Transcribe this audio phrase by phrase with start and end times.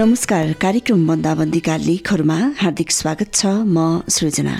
[0.00, 4.52] नमस्कार कार्यक्रम बन्दाबन्दीका लेखहरूमा हार्दिक स्वागत छ म सृजना।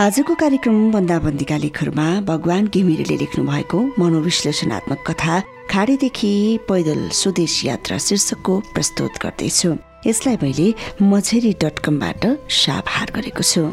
[0.00, 6.32] आजको कार्यक्रम बन्दाबन्दीका लेखहरूमा भगवान घिमिरेले लेख्नु भएको मनोविश्लेषणात्मक कथा खाडीदेखि
[6.70, 9.74] पैदल स्वदेश यात्रा शीर्षकको प्रस्तुत गर्दैछु।
[10.06, 10.68] यसलाई मैले
[11.04, 12.26] मझेरी डट कमबाट
[12.62, 13.68] साभार गरेको छु।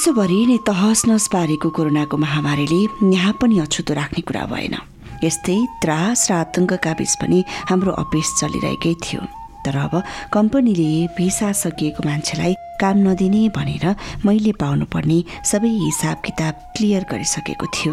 [0.00, 2.80] विश्वभरि नै तहस नहस पारेको कोरोनाको महामारीले
[3.12, 4.74] यहाँ पनि अछुतो राख्ने कुरा भएन।
[5.20, 9.20] यस्तै त्रास र आतंकका बीच पनि हाम्रो अभ्यास चलिरहेकै थियो।
[9.60, 9.94] तर अब
[10.32, 10.90] कम्पनीले
[11.20, 13.84] भिसा सकिएको मान्छेलाई काम नदिने भनेर
[14.24, 17.92] मैले पाउनुपर्ने सबै हिसाब किताब क्लियर गरिसकेको थियो।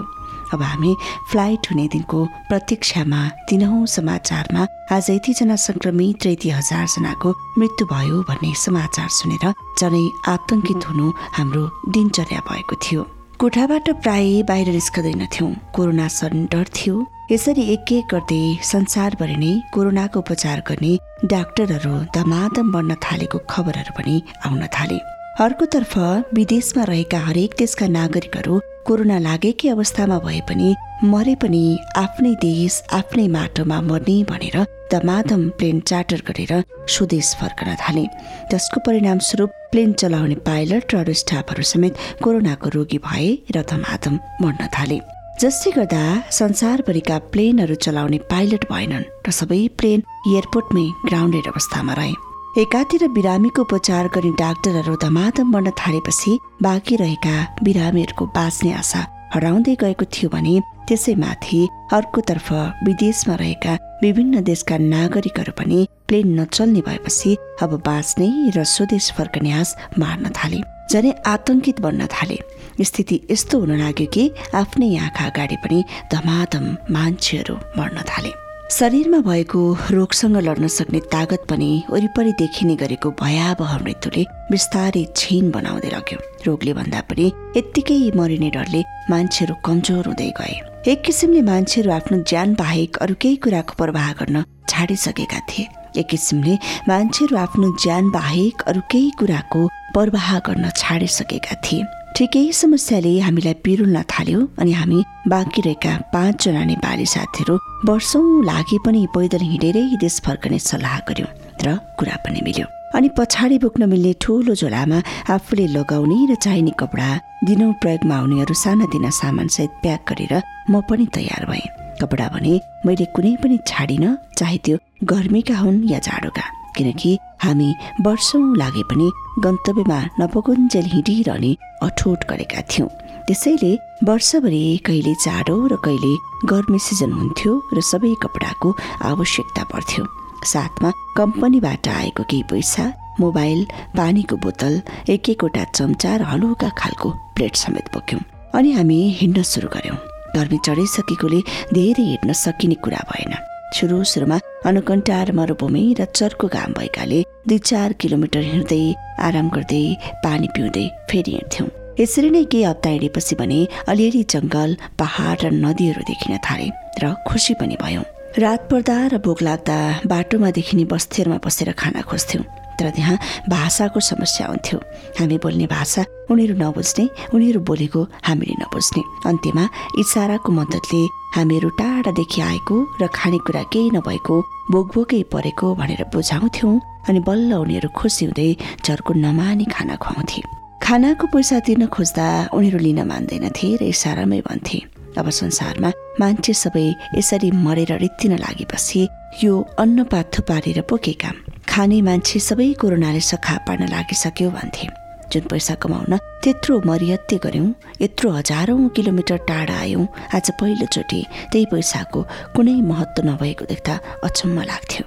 [0.54, 0.96] अब हामी
[1.32, 8.54] फ्लाइट हुने दिनको प्रतीक्षामा दिनहौँ समाचारमा आज यतिजना संक्रमित र यति हजारजनाको मृत्यु भयो भन्ने
[8.56, 9.46] समाचार सुनेर
[9.80, 13.06] जनै आतंकित हुनु हाम्रो दिनचर्या भएको थियो।
[13.40, 16.96] कोठाबाट प्राय बाहिर निस्कदैनथ्यौँ। कोरोना सर्ने डर थियो।
[17.32, 20.94] यसरी एक एक गर्दै संसारभरि नै कोरोनाको उपचार गर्ने
[21.34, 25.98] डाक्टरहरू दमादम बढ्न थालेको खबरहरू पनि आउन थाले। अर्कोतर्फ
[26.34, 28.56] विदेशमा रहेका हरेक देशका नागरिकहरू
[28.88, 30.70] कोरोना लागेकै अवस्थामा भए पनि
[31.12, 31.62] मरे पनि
[32.02, 34.58] आफ्नै देश आफ्नै माटोमा मर्ने भनेर
[34.94, 36.54] दमादम प्लेन चार्टर गरेर
[36.96, 38.06] स्वदेश फर्कन थाले।
[38.52, 44.74] जसको परिणामस्वरूप प्लेन चलाउने पाइलट र अरू स्टाफहरू समेत कोरोनाको रोगी भए र दमादम मर्न
[44.76, 45.00] थाले।
[45.42, 46.04] जसले गर्दा
[46.40, 50.00] संसारभरिका प्लेनहरू चलाउने पाइलट भएनन् र सबै प्लेन
[50.32, 52.26] एयरपोर्टमै ग्राउन्डेड अवस्थामा रहे।
[52.56, 56.32] एकातिर बिरामीको उपचार गर्ने डाक्टरहरू धमाधम बढ्न थालेपछि
[56.64, 59.02] बाँकी रहेका बिरामीहरूको बाँच्ने आशा
[59.34, 60.54] हराउँदै गएको थियो भने
[60.88, 61.60] त्यसैमाथि
[61.94, 62.48] अर्कोतर्फ
[62.88, 69.76] विदेशमा रहेका विभिन्न देशका नागरिकहरू पनि प्लेन नचल्ने भएपछि अब बाँच्ने र स्वदेश फर्कने आश
[70.00, 72.40] मार्न थाले। झनै आतंकित बन्न थाले।
[72.82, 79.60] स्थिति यस्तो हुन लाग्यो कि आफ्नै आँखा अगाडि पनि धमाधम मान्छेहरू मर्न थाले। शरीरमा भएको
[79.92, 86.74] रोगसँग लड्न सक्ने तागत पनि वरिपरि देखिने गरेको भयावह मृत्युले बिस्तारै छिन बनाउँदै लग्यो रोगले
[86.76, 90.56] भन्दा पनि यत्तिकै मरिने डरले मान्छेहरू कमजोर हुँदै गए।
[90.92, 95.68] एक किसिमले मान्छेहरू आफ्नो ज्यान बाहेक अरू केही कुराको प्रवाह गर्न छाडिसकेका थिए।
[96.00, 96.60] एक किसिमले
[96.92, 101.84] मान्छेहरू आफ्नो ज्यान बाहेक अरू केही कुराको प्रवाह गर्न छाडिसकेका थिए।
[102.18, 105.00] ठिकै समस्याले हामीलाई पिरुल्न थाल्यो अनि हामी
[105.32, 107.56] बाँकी रहेका पाँचजना नेपाली साथीहरू
[107.90, 111.30] वर्षौँ लागे पनि पैदल हिँडेरै देश फर्कने सल्लाह गर्यौँ
[111.66, 111.68] र
[112.00, 112.66] कुरा पनि मिल्यो।
[112.98, 115.00] अनि पछाडि बोक्न मिल्ने ठुलो झोलामा
[115.36, 117.10] आफूले लगाउने र चाहिने कपडा
[117.46, 120.34] दिनौँ प्रयोगमा आउनेहरू सानातिना सामानसहित प्याक गरेर
[120.74, 121.70] म पनि तयार भएँ।
[122.02, 122.54] कपडा भने
[122.86, 126.46] मैले कुनै पनि छाडिनँ चाहे त्यो गर्मीका हुन् या जाडोका।
[126.78, 127.70] किनकि हामी
[128.06, 129.08] वर्षौँ लागे पनि
[129.44, 131.52] गन्तव्यमा नपगुन्जेल हिँडिरहने
[131.84, 132.90] अठोट गरेका थियौँ।
[133.28, 133.72] त्यसैले
[134.08, 136.14] वर्षभरि कहिले जाडो र कहिले
[136.52, 138.70] गर्मी सिजन हुन्थ्यो र सबै कपडाको
[139.12, 140.06] आवश्यकता पर्थ्यो।
[140.46, 142.86] साथमा कम्पनीबाट आएको केही पैसा
[143.20, 143.66] मोबाइल
[143.98, 148.22] पानीको बोतल एक एकवटा चम्चा र हलुका खालको प्लेट समेत बोक्यौँ
[148.56, 149.98] अनि हामी हिँड्न सुरु गर्यौँ।
[150.38, 151.40] गर्मी चढिसकेकोले
[151.74, 153.34] धेरै हिँड्न सकिने कुरा भएन।
[153.76, 158.84] सुरु सुरुमा अनुकन्टार मरुभूमि र चर्को घाम भएकाले दुई चार किलोमिटर हिँड्दै
[159.28, 159.84] आराम गर्दै
[160.24, 161.70] पानी पिउँदै फेरि हिँड्थ्यौँ।
[162.00, 163.60] यसरी नै केही हप्ता हिँडेपछि भने
[163.92, 164.70] अलिअलि जङ्गल
[165.00, 166.70] पहाड र नदीहरू देखिन थाले
[167.04, 168.06] र खुसी पनि भयौँ।
[168.44, 169.78] रात पर्दा र भोक लाग्दा
[170.08, 172.44] बाटोमा देखिने बस्तीहरूमा बसेर खाना खोज्थ्यौँ।
[172.80, 173.18] तर त्यहाँ
[173.50, 174.80] भाषाको समस्या हुन्थ्यो।
[175.20, 177.04] हामी बोल्ने भाषा उनीहरू नबुझ्ने
[177.34, 179.64] उनीहरू बोलेको हामीले नबुझ्ने। अन्त्यमा
[180.00, 181.02] इसाराको मद्दतले
[181.36, 184.36] हामीहरू टाढादेखि आएको र खानेकुरा केही नभएको
[184.72, 186.74] भोकभोकै परेको भनेर बुझाउँथ्यौँ
[187.08, 188.50] अनि बल्ल उनीहरू खुसी हुँदै
[188.86, 190.42] झर्को नमानी खाना खुवाउँथे।
[190.84, 194.80] खानाको पैसा तिर्न खोज्दा उनीहरू लिन मान्दैनथे र इसारामै भन्थे
[195.18, 195.90] अब संसारमा
[196.20, 196.86] मान्छे सबै
[197.18, 199.02] यसरी मरेर रित्तिन लागेपछि
[199.44, 201.36] यो अन्न पाथो पारेर पो के काम?
[201.70, 204.88] खाने मान्छे सबै कोरोनाले सखा पार्न लागिसक्यो भन्थे।
[205.32, 211.22] जुन पैसा कमाउन त्यत्रो मरियत्य गऱ्यौँ यत्रो हजारौँ किलोमिटर टाढा आयौँ आज पहिलोचोटि
[211.52, 212.22] त्यही पैसाको
[212.56, 215.04] कुनै महत्त्व नभएको देख्दा अचम्म लाग्थ्यो।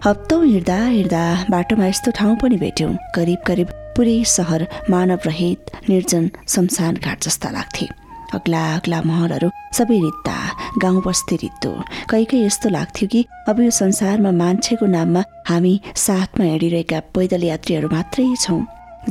[0.00, 6.30] हप्तौँ हिँड्दा हिँड्दा बाटोमा यस्तो ठाउँ पनि भेट्यौँ करिब करिब पुरै सहर मानव रहित निर्जन
[6.48, 7.86] शमशान घाट जस्ता लाग्थे।
[8.32, 9.48] अग्ला अग्ला महलहरू
[9.78, 10.36] सबै रित्ता
[10.82, 11.72] गाउँ बस्ती रित्तो।
[12.10, 15.74] कहीँ यस्तो लाग्थ्यो कि अब यो संसारमा मान्छेको नाममा हामी
[16.06, 18.62] साथमा हिँडिरहेका पैदल यात्रीहरू मात्रै छौँ।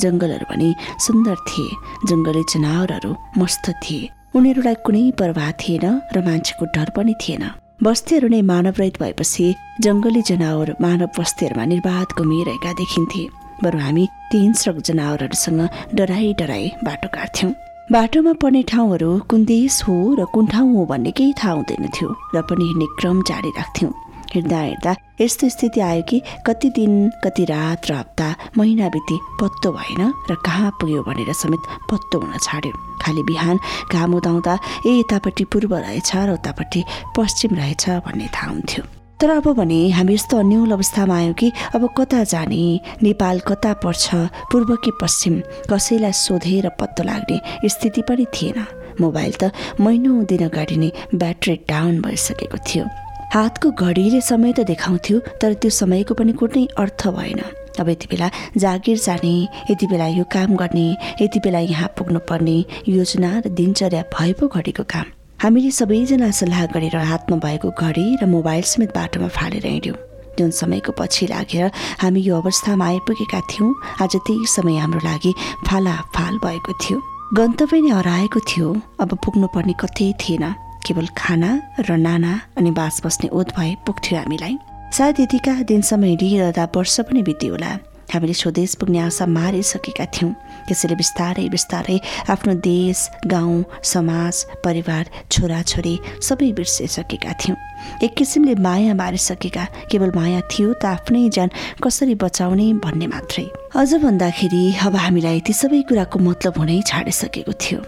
[0.01, 0.69] जङ्गलहरू पनि
[1.06, 1.75] सुन्दर थिए
[2.10, 5.86] जङ्गली जनावरहरू मस्त थिए। उनीहरूलाई कुनै प्रभाव थिएन
[6.16, 7.44] र मान्छेको डर पनि थिएन।
[7.83, 9.45] बस्तीहरू नै मानवरहित भएपछि
[9.86, 13.24] जङ्गली जनावर मानव बस्तीहरूमा निर्वाध घुमिरहेका देखिन्थे।
[13.63, 15.62] बरु हामी ती हिंस्रक जनावरहरूसँग
[15.95, 17.54] डराई डराई बाटो काट्थ्यौँ।
[17.91, 22.09] बाटोमा पर्ने ठाउँहरू कुन देश हो र कुन ठाउँ हो भन्ने केही थाहा हुँदैन थियो
[22.35, 23.91] र पनि हिँड्ने क्रम जारी राख्थ्यौँ।
[24.33, 26.94] हिँड्दा हिँड्दा यस्तो स्थिति आयो कि कति दिन
[27.24, 30.01] कति रात र हप्ता महिना बिते पत्तो भएन
[30.31, 33.59] र कहाँ पुग्यो भनेर समेत पत्तो हुन छाड्यो। खालि बिहान
[33.91, 34.57] घाम उदाउँदा
[34.88, 36.83] ए यतापट्टि पूर्व रहेछ र उतापट्टि
[37.18, 38.83] पश्चिम रहेछ भन्ने थाहा हुन्थ्यो।
[39.24, 42.80] तर अब भने हामी यस्तो अन्यल अवस्थामा आयौँ कि अब कता जाने?
[43.04, 44.16] नेपाल कता पर्छ?
[44.52, 45.40] पूर्व कि पश्चिम?
[45.72, 48.66] कसैलाई सोधेर पत्तो लाग्ने स्थिति पनि थिएन।
[49.00, 52.86] मोबाइल त महिनौ दिन अगाडि नै ब्याट्री डाउन भइसकेको थियो।
[53.31, 57.42] हातको घडीले समय त देखाउँथ्यो तर त्यो समयको पनि कुनै अर्थ भएन।
[57.80, 58.30] अब यति बेला
[58.60, 59.36] जागिर जाने
[59.72, 60.88] यति बेला यो काम गर्ने
[61.24, 66.66] यति बेला यहाँ पुग्नु पर्ने योजना र दिनचर्या भए पो घडीको काम। हामीले सबैजना सल्लाह
[66.72, 69.98] गरेर हातमा भएको घडी र मोबाइल समेत बाटोमा फालेर हिँड्यौँ।
[70.40, 73.68] जुन समयको पछि लागेर हामी यो अवस्थामा आइपुगेका थियौँ
[74.00, 75.34] आज त्यही समय हाम्रो लागि
[75.68, 76.98] फाला फाल भएको थियो।
[77.36, 78.68] गन्तव्य नै हराएको थियो।
[79.04, 80.45] अब पुग्नुपर्ने कतै थिएन।
[80.88, 81.51] केवल खाना
[81.92, 84.56] र नाना अनि बास बस्ने ओत भए पुग्थ्यो हामीलाई।
[84.95, 87.72] सायद यतिका दिनसम्म हिँडिरहँदा वर्ष पनि बित्यो होला।
[88.13, 90.31] हामीले स्वदेश पुग्ने आशा मारिसकेका थियौँ।
[90.68, 91.98] त्यसैले बिस्तारै बिस्तारै
[92.30, 97.57] आफ्नो देश गाउँ समाज परिवार छोराछोरी सबै बिर्सिसकेका थियौँ।
[98.04, 101.50] एक किसिमले माया मारिसकेका केवल माया थियो त आफ्नै ज्यान
[101.83, 103.45] कसरी बचाउने भन्ने मात्रै।
[103.75, 107.81] अझ भन्दाखेरि अब हामीलाई ती सबै कुराको मतलब हुनै छाडिसकेको थियो।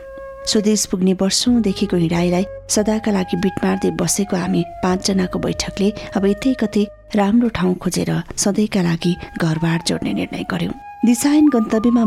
[0.51, 2.45] स्वदेश पुग्ने वर्षौँदेखिको हिँडाइलाई
[2.75, 6.83] सदाका लागि बिट मार्दै बसेको हामी पाँचजनाको बैठकले अब यतै कतै
[7.15, 8.11] राम्रो ठाउँ खोजेर
[8.43, 10.73] सधैँका लागि घरबार जोड्ने निर्णय गर्यौँ।
[11.05, 12.03] दिशाहीन गन्तव्यमा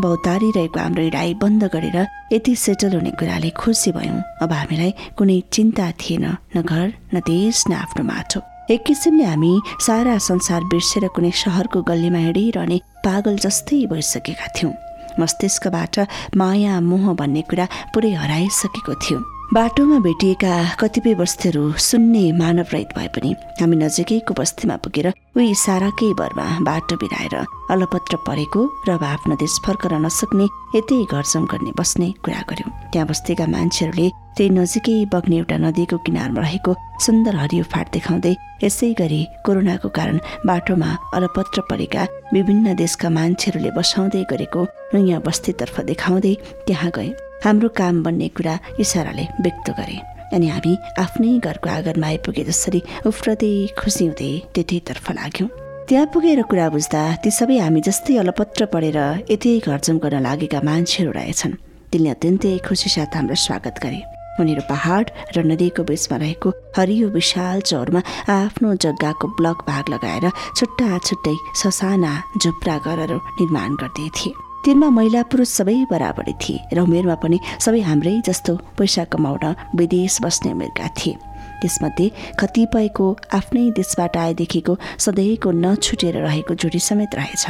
[0.57, 1.99] रहेको हाम्रो हिँडाइ बन्द गरेर
[2.33, 6.27] यति सेटल हुने कुराले खुसी भयौँ। अब हामीलाई कुनै चिन्ता थिएन
[6.57, 8.41] न घर न देश न आफ्नो माटो।
[8.75, 9.53] एक किसिमले हामी
[9.87, 14.75] सारा संसार बिर्सेर कुनै सहरको गल्लीमा हिँडिरहने पागल जस्तै भइसकेका थियौँ।
[15.21, 15.99] मस्तिष्कबाट
[16.37, 19.19] माया मोह भन्ने कुरा पुरै हराइसकेको थियो।
[19.49, 23.31] बाटोमा भेटिएका कतिपय वस्तुहरू सुन्ने मानव रहित भए पनि
[23.61, 27.37] हामी नजिकैको बस्तीमा पुगेर उही इसाराकै भरमा बाटो बिराएर
[27.73, 33.09] अलपत्र परेको र अब आफ्नो देश फर्कन नसक्ने यतै घरजम गर्ने बस्ने कुरा गर्यौँ त्यहाँ
[33.09, 36.73] बस्तीका मान्छेहरूले त्यही नजिकै बग्ने एउटा नदीको किनारमा रहेको
[37.05, 40.17] सुन्दर हरियो फाट देखाउँदै यसै गरी कोरोनाको कारण
[40.49, 42.03] बाटोमा अलपत्र परेका
[42.35, 44.61] विभिन्न देशका मान्छेहरूले बसाउँदै गरेको
[44.95, 46.35] नयाँ बस्तीतर्फ देखाउँदै
[46.67, 47.11] त्यहाँ गए।
[47.45, 48.55] हाम्रो काम बन्ने कुरा
[48.85, 49.97] इसाराले व्यक्त गरे।
[50.35, 52.81] अनि हामी आफ्नै घरको आँगनमा आइपुगे जसरी
[53.11, 55.49] उफ्रदै खुसी हुँदै त्यतैतर्फ लाग्यौँ।
[55.89, 58.99] त्यहाँ पुगेर कुरा बुझ्दा ती सबै हामी जस्तै अलपत्र पढेर
[59.33, 61.59] यतै घरजम गर्न लागेका मान्छेहरू रहेछन्।
[61.91, 64.01] तिनले अत्यन्तै खुसी साथ हाम्रो स्वागत गरे।
[64.41, 68.01] उनीहरू पहाड र नदीको बिचमा रहेको हरियो विशाल चौरमा
[68.33, 72.13] आफ्नो जग्गाको ब्लक भाग लगाएर छुट्टा छुट्टै ससाना
[72.43, 74.33] झुप्रा घरहरू निर्माण गर्दै थिए
[74.65, 80.19] तिनमा महिला पुरुष सबै बराबरै थिए र उमेरमा पनि सबै हाम्रै जस्तो पैसा कमाउन विदेश
[80.23, 81.15] बस्ने उमेरका थिए।
[81.61, 82.07] त्यसमध्ये
[82.41, 83.07] कतिपयको
[83.39, 84.73] आफ्नै देशबाट आएदेखिको
[85.05, 87.45] सधैँको नछुटेर रहेको जोडी समेत रहेछ।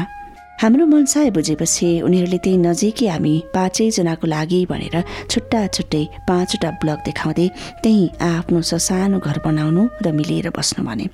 [0.59, 4.97] हाम्रो मनसाय बुझेपछि उनीहरूले त्यही नजिकै हामी पाँचैजनाको लागि भनेर
[5.31, 7.47] छुट्टा छुट्टै पाँचवटा ब्लक देखाउँदै
[7.83, 11.07] त्यहीँ आफ्नो ससानो घर बनाउनु र मिलेर बस्नु भने।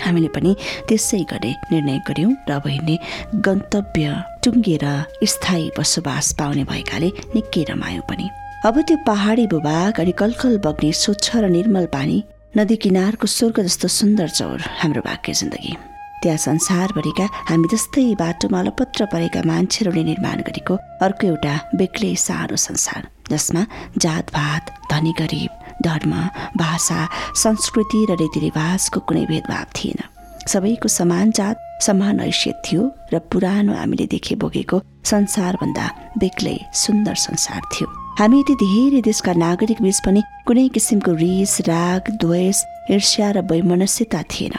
[0.00, 0.52] हामीले पनि
[0.88, 2.96] त्यसै गर्ने निर्णय गऱ्यौँ र अब हिँड्ने
[3.44, 4.08] गन्तव्य
[4.44, 4.84] टुङ्गेर
[5.28, 8.26] स्थायी बसोबास पाउने भएकाले निकै रमायौँ पनि।
[8.64, 12.16] अब त्यो पहाडी भूभाग अनि कलकल बग्ने स्वच्छ र निर्मल पानी
[12.56, 15.89] नदी किनारको स्वर्ग जस्तो सुन्दर चौर हाम्रो भाग्य जिन्दगी।
[16.22, 20.74] त्यहाँ संसारभरिका हामी जस्तै बाटोमा अलपत्र परेका मान्छेहरूले निर्माण गरेको
[21.04, 23.62] अर्को एउटा बेग्लै सानो संसार जसमा
[24.04, 25.50] जातभात धनी गरिब
[25.86, 26.12] धर्म
[26.60, 27.00] भाषा
[27.42, 30.00] संस्कृति र रीतिरिवाजको कुनै भेदभाव थिएन।
[30.48, 35.86] सबैको समान जात समान हैसियत थियो र पुरानो हामीले देखे बोकेको संसारभन्दा
[36.20, 42.10] बेग्लै सुन्दर संसार थियो। हामी यति धेरै देशका नागरिक बीच पनि कुनै किसिमको रिस राग
[42.20, 44.54] द्वेष ईर्ष्या र वैमनस्यता थिएन।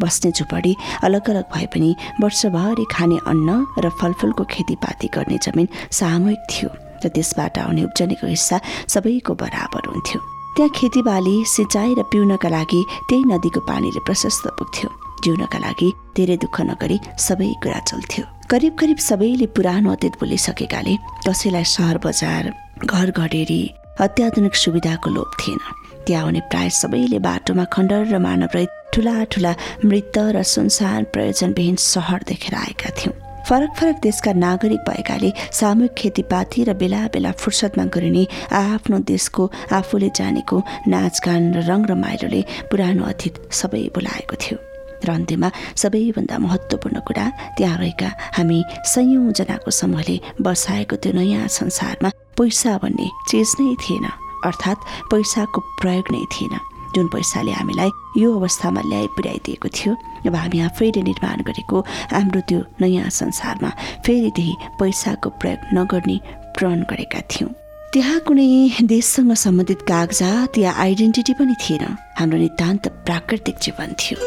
[0.00, 0.74] बस्ने झुपडी
[1.04, 6.70] अलग अलग भए पनि वर्षभरि खाने अन्न र फलफुलको खेतीपाती गर्ने जमिन सामूहिक थियो
[7.04, 10.20] र त्यसबाट आउने उब्जनीको हिस्सा सबैको बराबर हुन्थ्यो।
[10.56, 14.88] त्यहाँ खेतीबाली सिँचाइ र पिउनका लागि त्यही नदीको पानीले प्रशस्त पुग्थ्यो।
[15.24, 20.94] जिउनका लागि धेरै दुःख नगरी सबै कुरा चल्थ्यो। करिब करिब सबैले पुरानो अतीत बोलिसकेकाले
[21.26, 22.42] कसैलाई सहर बजार
[22.84, 23.62] घर घडेरी
[24.04, 25.60] अत्याधुनिक सुविधाको लोभ थिएन।
[26.06, 29.52] त्यहाँ आउने प्राय सबैले बाटोमा खण्डर र मानव रहित ठुला ठुला
[29.84, 33.14] मृत र सुनसान प्रयोजनविहीन सहर देखेर आएका थियौँ।
[33.48, 40.08] फरक फरक देशका नागरिक भएकाले सामूहिक खेतीपाती र बेला बेला फुर्सदमा गरिने आफ्नो देशको आफूले
[40.16, 40.56] जानेको
[40.88, 44.58] नाचगान र रङ र माइलोले पुरानो अतीत सबै बोलाएको थियो।
[45.04, 47.26] र अन्त्यमा सबैभन्दा महत्त्वपूर्ण कुरा
[47.60, 48.08] त्यहाँ रहेका
[48.40, 48.58] हामी
[48.88, 54.06] सयौँजनाको समूहले बसाएको त्यो नयाँ संसारमा पैसा भन्ने चिज नै थिएन।
[54.44, 56.58] अर्थात् पैसाको प्रयोग नै थिएन।
[56.94, 59.92] जुन पैसाले हामीलाई यो अवस्थामा ल्याइ पुर्याइदिएको थियो
[60.26, 61.80] अब हामी आफैले निर्माण गरेको
[62.12, 63.70] हाम्रो त्यो नयाँ संसारमा
[64.06, 66.16] फेरि त्यही पैसाको प्रयोग नगर्ने
[66.54, 67.50] प्रण गरेका थियौँ।
[67.92, 71.84] त्यहाँ कुनै देशसँग सम्बन्धित कागजात या आइडेन्टिटी पनि थिएन।
[72.18, 74.18] हाम्रो नितान्त प्राकृतिक जीवन थियो।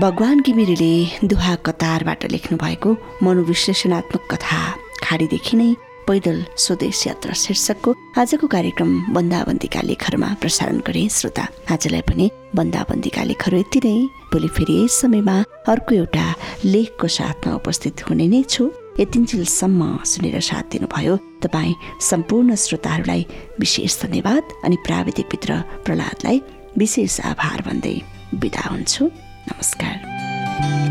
[0.00, 2.90] भगवान् घिमिरेले दुहा कतारबाट लेख्नुभएको
[3.22, 4.60] मनोविश्लेषणात्मक कथा
[5.02, 5.74] खाडीदेखि नै
[6.06, 13.58] पैदल स्वदेश यात्रा शीर्षकको आजको कार्यक्रम बन्दाबन्दीका लेखहरूमा प्रसारण गरे श्रोता। आजलाई पनि बन्दाबन्दीका लेखहरू
[13.58, 13.96] यति नै।
[14.30, 15.36] भोलि फेरि यस समयमा
[15.66, 16.26] अर्को एउटा
[16.64, 18.70] लेखको साथमा उपस्थित हुने नै छु।
[19.02, 21.78] यतिन्जेलसम्म सुनेर साथ दिनुभयो तपाईँ
[22.10, 23.26] सम्पूर्ण श्रोताहरूलाई
[23.60, 25.50] विशेष धन्यवाद अनि प्राविधिक मित्र
[25.84, 26.42] प्रहलादलाई
[26.78, 27.96] विशेष आभार भन्दै
[28.38, 29.10] बिदा हुन्छु।
[29.48, 30.87] नमस्कार